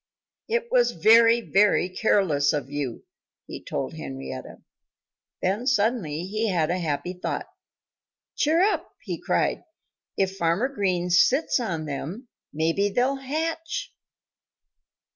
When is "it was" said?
0.49-0.93